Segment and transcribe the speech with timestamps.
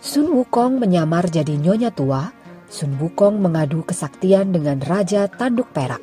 [0.00, 2.32] Sun Wukong menyamar jadi nyonya tua,
[2.72, 6.00] Sun Wukong mengadu kesaktian dengan Raja Tanduk Perak.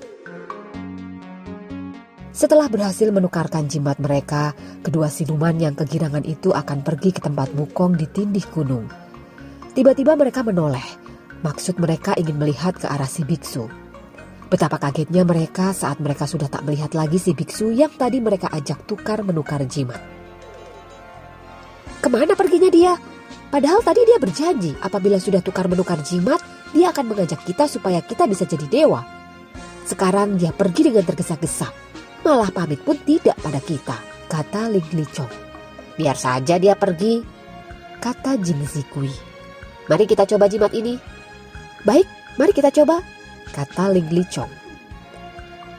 [2.30, 4.54] Setelah berhasil menukarkan jimat mereka,
[4.86, 8.86] kedua siluman yang kegirangan itu akan pergi ke tempat Wukong di tindih gunung.
[9.74, 10.86] Tiba-tiba mereka menoleh,
[11.42, 13.66] maksud mereka ingin melihat ke arah si biksu.
[14.46, 18.86] Betapa kagetnya mereka saat mereka sudah tak melihat lagi si biksu yang tadi mereka ajak
[18.86, 19.98] tukar menukar jimat.
[21.98, 23.17] Ke mana perginya dia?
[23.48, 26.44] Padahal tadi dia berjanji apabila sudah tukar menukar jimat,
[26.76, 29.02] dia akan mengajak kita supaya kita bisa jadi dewa.
[29.88, 31.72] Sekarang dia pergi dengan tergesa-gesa.
[32.28, 33.96] Malah pamit pun tidak pada kita,
[34.28, 35.32] kata Ling Licong.
[35.96, 37.24] Biar saja dia pergi,
[38.04, 39.10] kata Jing Zikui.
[39.88, 41.00] Mari kita coba jimat ini.
[41.88, 42.04] Baik,
[42.36, 43.00] mari kita coba,
[43.56, 44.52] kata Ling Licong.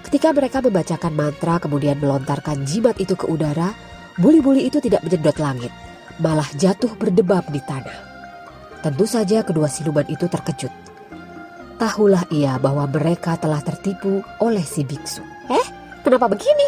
[0.08, 3.76] Ketika mereka membacakan mantra kemudian melontarkan jimat itu ke udara,
[4.16, 5.68] buli-buli itu tidak menjedot langit
[6.18, 7.98] malah jatuh berdebab di tanah.
[8.82, 10.70] Tentu saja kedua siluman itu terkejut.
[11.78, 15.22] Tahulah ia bahwa mereka telah tertipu oleh si biksu.
[15.46, 15.66] Eh,
[16.02, 16.66] kenapa begini?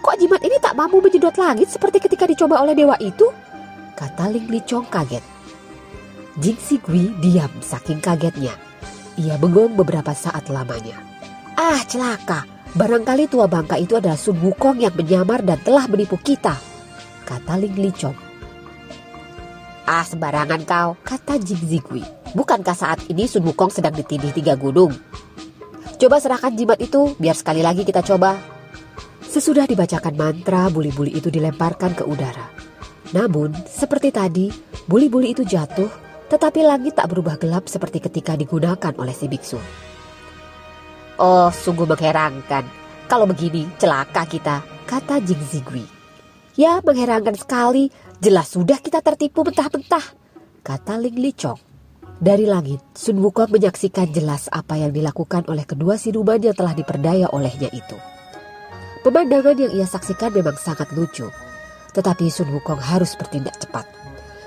[0.00, 3.28] Kok jimat ini tak mampu menjedot langit seperti ketika dicoba oleh dewa itu?
[3.96, 5.24] Kata Ling Licong kaget.
[6.40, 8.56] Jing Si Gui diam saking kagetnya.
[9.20, 10.96] Ia bengong beberapa saat lamanya.
[11.52, 16.56] Ah celaka, barangkali tua bangka itu adalah Sun Wukong yang menyamar dan telah menipu kita.
[17.28, 18.29] Kata Ling Licong.
[19.90, 22.06] Ah sembarangan kau, kata Jing Zigui.
[22.30, 24.94] Bukankah saat ini Sun Wukong sedang ditindih tiga gunung?
[25.98, 28.38] Coba serahkan jimat itu, biar sekali lagi kita coba.
[29.26, 32.46] Sesudah dibacakan mantra, buli-buli itu dilemparkan ke udara.
[33.18, 34.46] Namun, seperti tadi,
[34.86, 35.90] buli-buli itu jatuh,
[36.30, 39.58] tetapi langit tak berubah gelap seperti ketika digunakan oleh si biksu.
[41.18, 42.62] Oh, sungguh mengherankan.
[43.10, 45.82] Kalau begini, celaka kita, kata Jing Zigui.
[46.54, 50.04] Ya, mengherankan sekali Jelas sudah kita tertipu mentah-mentah,
[50.60, 51.56] kata Ling Licong.
[52.20, 57.32] Dari langit, Sun Wukong menyaksikan jelas apa yang dilakukan oleh kedua siluman yang telah diperdaya
[57.32, 57.96] olehnya itu.
[59.00, 61.32] Pemandangan yang ia saksikan memang sangat lucu,
[61.96, 63.88] tetapi Sun Wukong harus bertindak cepat.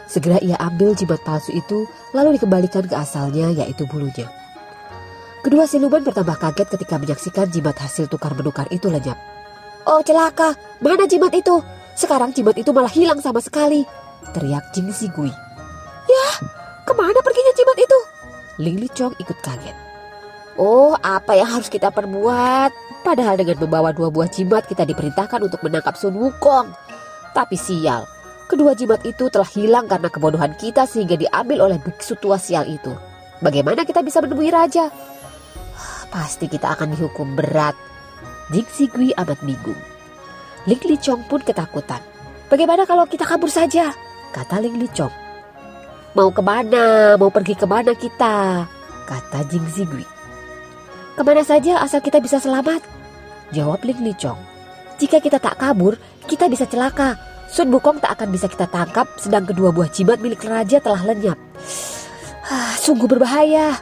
[0.05, 4.29] Segera ia ambil jimat palsu itu lalu dikembalikan ke asalnya yaitu bulunya.
[5.41, 9.17] Kedua siluman bertambah kaget ketika menyaksikan jimat hasil tukar menukar itu lenyap.
[9.90, 11.57] Oh celaka, mana jimat itu?
[11.94, 13.86] Sekarang jimat itu malah hilang sama sekali.
[14.34, 15.30] Teriak Jing Gui.
[16.09, 16.28] Ya,
[16.84, 18.00] ke mana perginya jimat itu?
[18.62, 19.78] Ling Li Chong ikut kaget.
[20.58, 23.02] Oh, apa yang harus kita perbuat?
[23.02, 26.70] Padahal dengan membawa dua buah jimat kita diperintahkan untuk menangkap Sun Wukong.
[27.34, 28.06] Tapi sial,
[28.46, 32.94] kedua jimat itu telah hilang karena kebodohan kita sehingga diambil oleh biksu tua sial itu.
[33.42, 34.94] Bagaimana kita bisa menemui raja?
[36.14, 37.74] Pasti kita akan dihukum berat.
[38.53, 39.93] Jing Gui amat bingung.
[40.63, 42.00] Ling Li Chong pun ketakutan.
[42.47, 43.91] Bagaimana kalau kita kabur saja?
[44.31, 45.12] Kata Ling Li Chong.
[46.13, 47.18] Mau ke mana?
[47.19, 48.63] Mau pergi ke mana kita?
[49.03, 50.06] Kata Jing Zigui.
[51.18, 52.79] Ke mana saja asal kita bisa selamat?
[53.52, 54.38] Jawab Ling Li Chong.
[55.02, 57.18] Jika kita tak kabur, kita bisa celaka.
[57.52, 61.38] Sun Bukong tak akan bisa kita tangkap sedang kedua buah jimat milik raja telah lenyap.
[62.47, 63.75] Ah, sungguh berbahaya.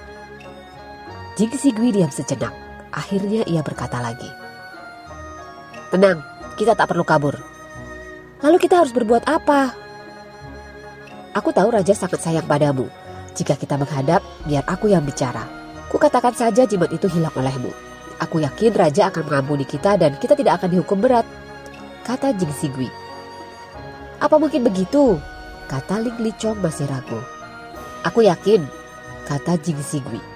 [1.37, 2.51] Jing Zigui diam sejenak.
[2.91, 4.27] Akhirnya ia berkata lagi.
[5.91, 6.23] Tenang,
[6.61, 7.41] kita tak perlu kabur.
[8.45, 9.73] Lalu kita harus berbuat apa?
[11.33, 12.85] Aku tahu raja sangat sayang padamu.
[13.33, 15.41] Jika kita menghadap, biar aku yang bicara.
[15.89, 17.73] Kukatakan saja jimat itu hilang olehmu.
[18.21, 21.25] Aku yakin raja akan mengampuni kita dan kita tidak akan dihukum berat.
[22.05, 22.89] Kata Jing Sigui.
[24.21, 25.17] Apa mungkin begitu?
[25.65, 27.17] Kata Ling Li Chong masih ragu.
[28.05, 28.61] Aku yakin,
[29.25, 30.30] kata Jing Sigui.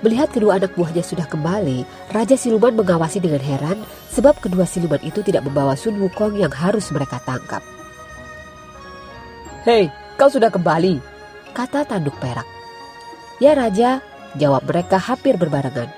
[0.00, 5.20] Melihat kedua anak buahnya sudah kembali, Raja Siluman mengawasi dengan heran sebab kedua siluman itu
[5.20, 7.60] tidak membawa Sun Wukong yang harus mereka tangkap.
[9.68, 11.04] Hei, kau sudah kembali,
[11.52, 12.48] kata tanduk perak.
[13.44, 14.00] Ya Raja,
[14.40, 15.92] jawab mereka hampir berbarengan.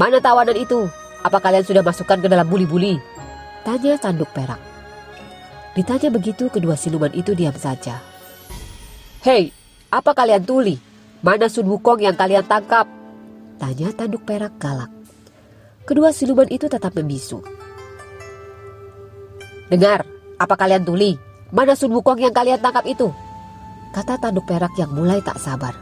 [0.00, 0.88] Mana tawanan itu?
[1.20, 2.96] Apa kalian sudah masukkan ke dalam buli-buli?
[3.68, 4.60] Tanya tanduk perak.
[5.76, 8.00] Ditanya begitu kedua siluman itu diam saja.
[9.20, 9.52] Hei,
[9.92, 10.93] apa kalian tuli?
[11.24, 12.84] Mana Sun Wukong yang kalian tangkap?
[13.56, 14.92] Tanya tanduk perak galak.
[15.88, 17.40] Kedua siluman itu tetap membisu.
[19.72, 20.04] Dengar,
[20.36, 21.16] apa kalian tuli?
[21.48, 23.08] Mana Sun Wukong yang kalian tangkap itu?
[23.96, 25.72] Kata tanduk perak yang mulai tak sabar.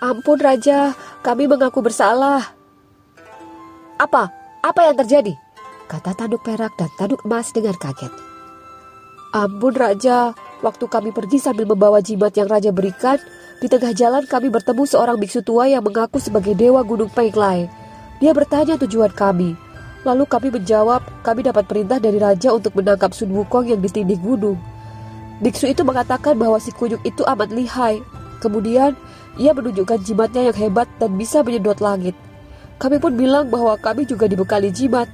[0.00, 2.56] Ampun Raja, kami mengaku bersalah.
[4.00, 4.32] Apa?
[4.64, 5.36] Apa yang terjadi?
[5.92, 8.12] Kata tanduk perak dan tanduk emas dengan kaget.
[9.36, 10.32] Ampun Raja,
[10.64, 13.20] waktu kami pergi sambil membawa jimat yang Raja berikan,
[13.62, 17.70] di tengah jalan kami bertemu seorang biksu tua yang mengaku sebagai dewa Gunung Penglai.
[18.18, 19.54] Dia bertanya tujuan kami.
[20.04, 24.60] Lalu kami menjawab, kami dapat perintah dari Raja untuk menangkap Sun Wukong yang ditindih gunung.
[25.40, 28.04] Biksu itu mengatakan bahwa si kunyuk itu amat lihai.
[28.44, 28.92] Kemudian,
[29.40, 32.12] ia menunjukkan jimatnya yang hebat dan bisa menyedot langit.
[32.76, 35.08] Kami pun bilang bahwa kami juga dibekali jimat.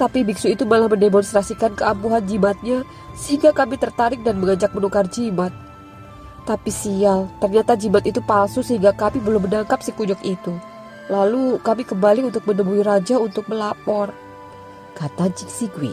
[0.00, 2.82] Tapi biksu itu malah mendemonstrasikan keampuhan jimatnya
[3.14, 5.54] sehingga kami tertarik dan mengajak menukar jimat.
[6.46, 10.54] Tapi sial, ternyata jimat itu palsu sehingga kami belum menangkap si kunyuk itu.
[11.08, 14.12] Lalu kami kembali untuk menemui raja untuk melapor.
[14.92, 15.92] Kata Jing Sigui.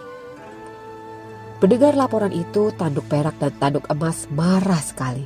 [1.63, 5.24] Mendengar laporan itu, tanduk perak dan tanduk emas marah sekali.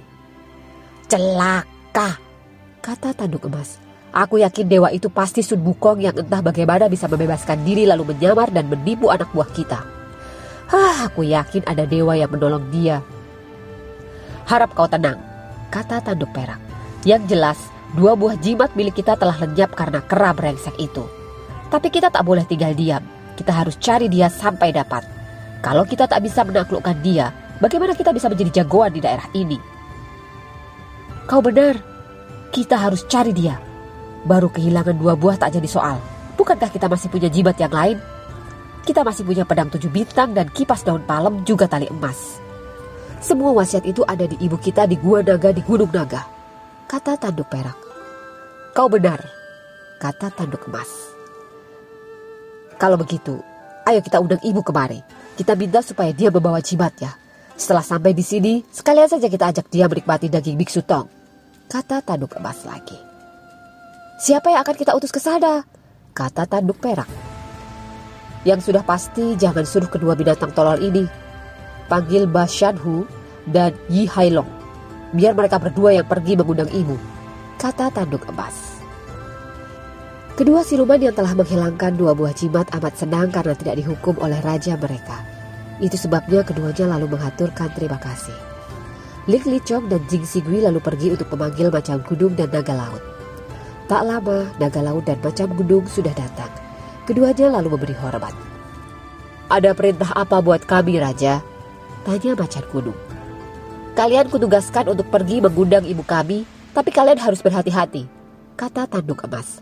[1.10, 2.22] Celaka,
[2.86, 3.82] kata tanduk emas.
[4.10, 8.50] Aku yakin dewa itu pasti Sun Bukong yang entah bagaimana bisa membebaskan diri lalu menyamar
[8.50, 9.82] dan menipu anak buah kita.
[10.70, 13.02] Hah, aku yakin ada dewa yang menolong dia.
[14.50, 15.22] Harap kau tenang,
[15.70, 16.58] kata tanduk perak.
[17.06, 17.60] Yang jelas,
[17.94, 21.06] dua buah jimat milik kita telah lenyap karena kera brengsek itu.
[21.70, 23.06] Tapi kita tak boleh tinggal diam.
[23.38, 25.06] Kita harus cari dia sampai dapat.
[25.62, 27.30] Kalau kita tak bisa menaklukkan dia,
[27.62, 29.62] bagaimana kita bisa menjadi jagoan di daerah ini?
[31.30, 31.78] Kau benar,
[32.50, 33.54] kita harus cari dia.
[34.26, 36.02] Baru kehilangan dua buah tak jadi soal.
[36.42, 38.02] Bukankah kita masih punya jimat yang lain?
[38.82, 42.49] Kita masih punya pedang tujuh bintang dan kipas daun palem juga tali emas.
[43.20, 46.24] Semua wasiat itu ada di ibu kita di Gua Naga di Gunung Naga.
[46.90, 47.76] Kata tanduk perak.
[48.74, 49.20] Kau benar,
[50.00, 50.90] kata tanduk emas.
[52.80, 53.38] Kalau begitu,
[53.86, 55.04] ayo kita undang ibu kemari.
[55.36, 57.16] Kita minta supaya dia membawa jimatnya.
[57.60, 61.20] Setelah sampai di sini, sekalian saja kita ajak dia menikmati daging biksu tong
[61.70, 62.98] kata tanduk emas lagi.
[64.20, 65.64] Siapa yang akan kita utus ke sana?
[66.18, 67.08] Kata tanduk perak.
[68.44, 71.29] Yang sudah pasti jangan suruh kedua binatang tolol ini.
[71.90, 73.10] Panggil Ba Shanhu
[73.50, 74.48] dan Yi Hailong.
[75.12, 76.94] Biar mereka berdua yang pergi mengundang ibu.
[77.58, 78.80] Kata tanduk emas.
[80.38, 84.80] Kedua siluman yang telah menghilangkan dua buah jimat amat senang karena tidak dihukum oleh raja
[84.80, 85.20] mereka.
[85.84, 88.38] Itu sebabnya keduanya lalu mengaturkan terima kasih.
[89.28, 93.04] Ling Chong dan Jing Sigui lalu pergi untuk memanggil macam gunung dan naga laut.
[93.90, 96.50] Tak lama, naga laut dan macam gunung sudah datang.
[97.04, 98.32] Keduanya lalu memberi hormat.
[99.50, 101.42] Ada perintah apa buat kami, Raja?
[102.08, 103.00] Tanya macan gunung.
[104.00, 108.08] Kalian kutugaskan untuk pergi mengundang ibu kami, tapi kalian harus berhati-hati,
[108.56, 109.60] kata tanduk emas.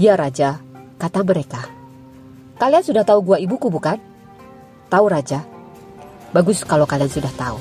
[0.00, 0.64] Ya Raja,
[0.96, 1.68] kata mereka.
[2.56, 4.00] Kalian sudah tahu gua ibuku bukan?
[4.88, 5.44] Tahu Raja.
[6.32, 7.58] Bagus kalau kalian sudah tahu.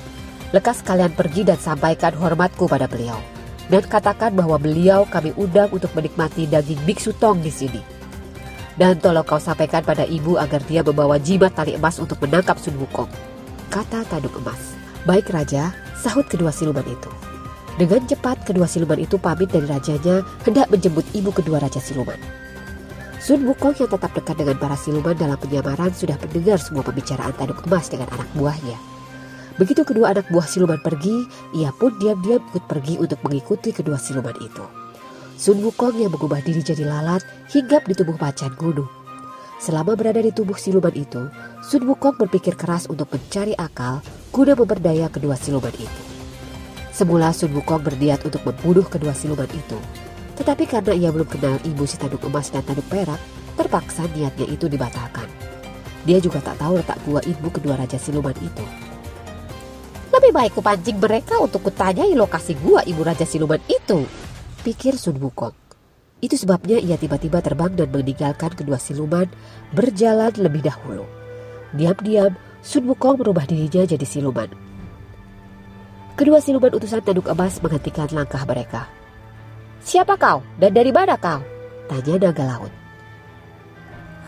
[0.53, 3.17] Lekas kalian pergi dan sampaikan hormatku pada beliau.
[3.67, 7.81] Dan katakan bahwa beliau kami undang untuk menikmati daging biksu tong di sini.
[8.77, 12.77] Dan tolong kau sampaikan pada ibu agar dia membawa jimat tali emas untuk menangkap Sun
[12.77, 13.32] Wukong.
[13.73, 14.77] Kata tanduk emas.
[15.09, 17.09] Baik raja, sahut kedua siluman itu.
[17.81, 22.21] Dengan cepat kedua siluman itu pamit dari rajanya hendak menjemput ibu kedua raja siluman.
[23.17, 27.65] Sun Wukong yang tetap dekat dengan para siluman dalam penyamaran sudah mendengar semua pembicaraan tanduk
[27.65, 28.77] emas dengan anak buahnya.
[29.57, 31.25] Begitu kedua anak buah siluman pergi,
[31.57, 34.61] ia pun diam-diam ikut pergi untuk mengikuti kedua siluman itu.
[35.33, 39.02] Sun Wukong yang mengubah diri jadi lalat hinggap di tubuh macan gunung.
[39.63, 41.31] Selama berada di tubuh siluman itu,
[41.63, 44.03] Sun Wukong berpikir keras untuk mencari akal
[44.35, 46.01] guna memperdaya kedua siluman itu.
[46.91, 49.79] Semula Sun Wukong berniat untuk membunuh kedua siluman itu.
[50.35, 53.15] Tetapi karena ia belum kenal ibu si tanduk emas dan tanduk perak,
[53.55, 55.31] terpaksa niatnya itu dibatalkan.
[56.03, 58.65] Dia juga tak tahu letak gua ibu kedua raja siluman itu.
[60.11, 64.03] Lebih baik kupancing mereka untuk kutanyai lokasi gua ibu raja siluman itu.
[64.67, 65.62] Pikir Sun Wukong.
[66.23, 69.27] Itu sebabnya ia tiba-tiba terbang dan meninggalkan kedua siluman
[69.75, 71.03] berjalan lebih dahulu.
[71.75, 72.31] Diam-diam,
[72.63, 74.47] Sun Wukong merubah dirinya jadi siluman.
[76.15, 78.87] Kedua siluman utusan tanduk emas menghentikan langkah mereka.
[79.83, 81.43] Siapa kau dan dari mana kau?
[81.91, 82.71] Tanya naga laut.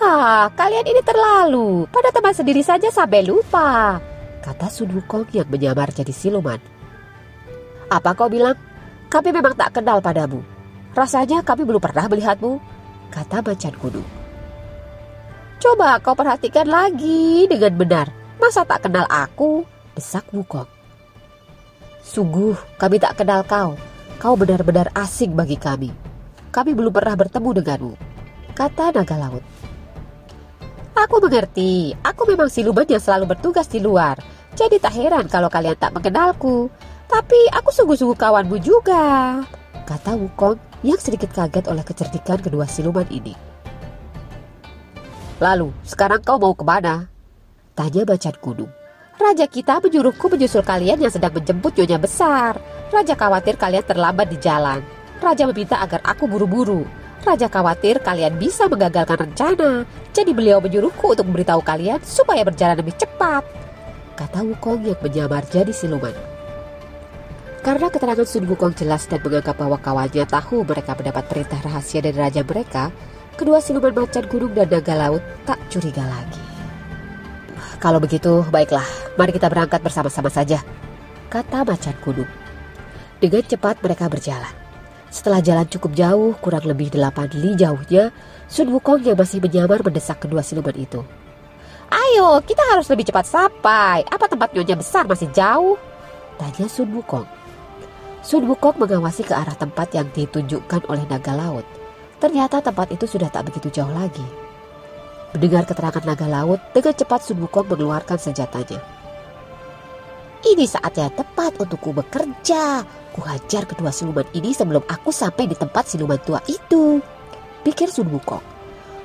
[0.04, 1.88] Ah, kalian ini terlalu.
[1.88, 4.04] Pada teman sendiri saja sampai lupa
[4.46, 6.62] kata Sun Wukong yang menyamar jadi siluman.
[7.90, 8.54] Apa kau bilang?
[9.10, 10.55] Kami memang tak kenal padamu.
[10.96, 12.56] Rasanya kami belum pernah melihatmu,
[13.12, 14.08] kata macan gunung.
[15.60, 18.08] Coba kau perhatikan lagi dengan benar.
[18.40, 19.68] Masa tak kenal aku?
[19.92, 20.68] Desak Wukong.
[22.00, 23.76] Sungguh kami tak kenal kau.
[24.24, 25.92] Kau benar-benar asing bagi kami.
[26.56, 27.94] Kami belum pernah bertemu denganmu,
[28.56, 29.44] kata naga laut.
[30.96, 34.16] Aku mengerti, aku memang siluman yang selalu bertugas di luar.
[34.56, 36.72] Jadi tak heran kalau kalian tak mengenalku.
[37.12, 39.44] Tapi aku sungguh-sungguh kawanmu juga.
[39.84, 43.34] kata Wukong yang sedikit kaget oleh kecerdikan kedua siluman ini.
[45.42, 47.10] Lalu, sekarang kau mau ke mana?
[47.74, 48.72] Tanya macan gunung.
[49.16, 52.62] Raja kita menyuruhku menyusul kalian yang sedang menjemput nyonya besar.
[52.94, 54.80] Raja khawatir kalian terlambat di jalan.
[55.20, 56.86] Raja meminta agar aku buru-buru.
[57.26, 59.84] Raja khawatir kalian bisa menggagalkan rencana.
[60.14, 63.44] Jadi beliau menyuruhku untuk memberitahu kalian supaya berjalan lebih cepat.
[64.16, 66.35] Kata Wukong yang menyamar jadi siluman.
[67.66, 72.14] Karena keterangan Sun Wukong jelas dan menganggap bahwa kawannya tahu mereka mendapat perintah rahasia dari
[72.14, 72.94] raja mereka,
[73.34, 76.38] kedua siluman macan gunung dan naga laut tak curiga lagi.
[77.82, 78.86] Kalau begitu, baiklah,
[79.18, 80.62] mari kita berangkat bersama-sama saja,
[81.34, 82.30] kata macan gunung.
[83.18, 84.54] Dengan cepat mereka berjalan.
[85.10, 88.14] Setelah jalan cukup jauh, kurang lebih delapan li jauhnya,
[88.46, 91.02] Sun Wukong yang masih menyamar mendesak kedua siluman itu.
[91.90, 94.06] Ayo, kita harus lebih cepat sampai.
[94.06, 95.82] Apa tempat nyonya besar masih jauh?
[96.38, 97.35] Tanya Sun Wukong.
[98.26, 101.62] Sun Wukong mengawasi ke arah tempat yang ditunjukkan oleh naga laut.
[102.18, 104.26] Ternyata tempat itu sudah tak begitu jauh lagi.
[105.38, 108.82] Mendengar keterangan naga laut, dengan cepat Sun Wukong mengeluarkan senjatanya.
[110.42, 112.82] Ini saatnya tepat untukku bekerja.
[113.14, 116.98] Kuhajar kedua siluman ini sebelum aku sampai di tempat siluman tua itu.
[117.62, 118.42] Pikir Sun Wukong.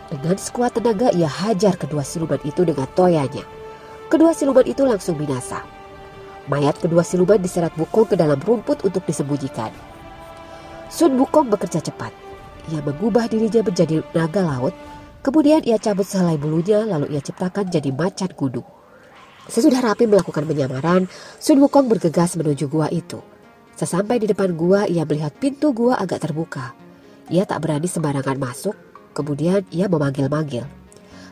[0.09, 3.45] Dengan sekuat tenaga ia hajar kedua siluman itu dengan toyanya.
[4.09, 5.61] Kedua siluman itu langsung binasa.
[6.51, 9.71] Mayat kedua siluman diseret Wukong ke dalam rumput untuk disembunyikan.
[10.91, 12.11] Sun Wukong bekerja cepat.
[12.75, 14.75] Ia mengubah dirinya menjadi naga laut,
[15.23, 18.67] kemudian ia cabut sehelai bulunya lalu ia ciptakan jadi macan gunung.
[19.47, 21.07] Sesudah rapi melakukan penyamaran,
[21.39, 23.23] Sun Wukong bergegas menuju gua itu.
[23.79, 26.75] Sesampai di depan gua, ia melihat pintu gua agak terbuka.
[27.31, 28.75] Ia tak berani sembarangan masuk,
[29.15, 30.67] kemudian ia memanggil-manggil.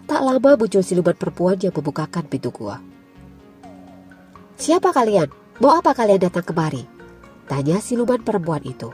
[0.07, 2.79] Tak lama muncul siluman perempuan yang membukakan pintu gua.
[4.59, 5.31] Siapa kalian?
[5.63, 6.83] Mau apa kalian datang kemari?
[7.47, 8.91] Tanya siluman perempuan itu.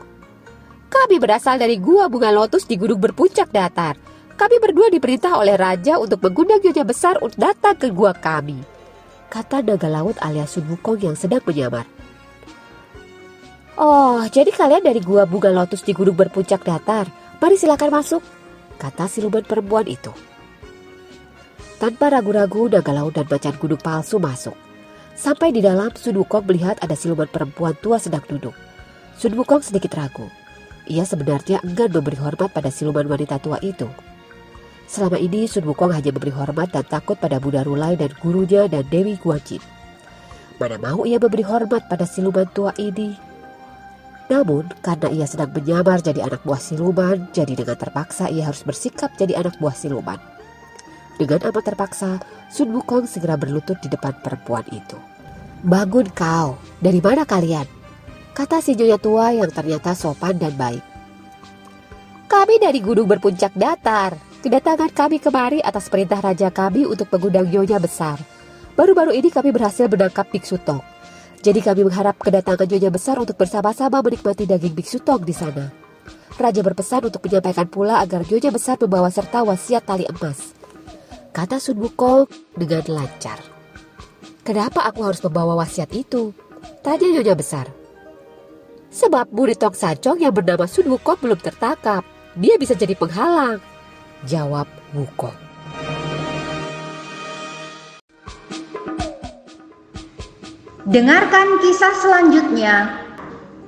[0.93, 3.97] Kami berasal dari gua bunga lotus di gunung berpuncak datar.
[4.37, 8.61] Kami berdua diperintah oleh raja untuk mengundang nyonya besar untuk datang ke gua kami.
[9.25, 11.89] Kata naga laut alias Sun Wukong yang sedang menyamar.
[13.75, 17.09] Oh, jadi kalian dari gua bunga lotus di gunung berpuncak datar.
[17.41, 18.21] Mari silakan masuk,
[18.77, 20.13] kata siluman perempuan itu.
[21.81, 24.64] Tanpa ragu-ragu, naga laut dan macan gunung palsu masuk.
[25.15, 28.51] Sampai di dalam, Sun Wukong melihat ada siluman perempuan tua sedang duduk.
[29.15, 30.27] Sun Wukong sedikit ragu.
[30.91, 33.87] Ia sebenarnya enggan memberi hormat pada siluman wanita tua itu.
[34.91, 38.83] Selama ini Sun Wukong hanya memberi hormat dan takut pada Buddha Rulai dan gurunya dan
[38.91, 39.63] Dewi Guanjin.
[40.59, 43.15] Mana mau ia memberi hormat pada siluman tua ini?
[44.27, 49.15] Namun, karena ia sedang menyamar jadi anak buah siluman, jadi dengan terpaksa ia harus bersikap
[49.15, 50.34] jadi anak buah siluman.
[51.15, 52.19] Dengan amat terpaksa,
[52.51, 54.99] Sun Wukong segera berlutut di depan perempuan itu.
[55.63, 57.63] Bangun kau, dari mana kalian?
[58.35, 60.83] Kata si nyonya tua yang ternyata sopan dan baik.
[62.27, 64.19] Kami dari gunung berpuncak datar.
[64.43, 68.19] Kedatangan kami kemari atas perintah raja kami untuk mengundang nyonya besar.
[68.75, 70.83] Baru-baru ini kami berhasil menangkap Biksu Tong.
[71.39, 75.71] Jadi kami mengharap kedatangan nyonya besar untuk bersama-sama menikmati daging Biksu Tong di sana.
[76.35, 80.64] Raja berpesan untuk menyampaikan pula agar nyonya besar membawa serta wasiat tali emas
[81.35, 83.43] kata Sun Wukong dengan lancar.
[84.47, 86.31] Kenapa aku harus membawa wasiat itu?
[86.79, 87.67] Tanya Nyonya Besar.
[88.95, 92.07] Sebab murid Tong Sancong yang bernama Sun Wukong belum tertangkap.
[92.39, 93.59] Dia bisa jadi penghalang.
[94.23, 95.35] Jawab Wukong.
[100.87, 103.03] Dengarkan kisah selanjutnya.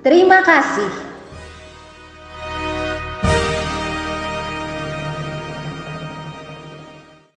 [0.06, 1.07] Terima kasih.